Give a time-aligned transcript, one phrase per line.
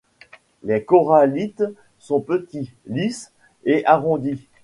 [0.63, 1.63] Les corallites
[1.99, 3.31] sont petits, lisses
[3.65, 4.47] et arrondis.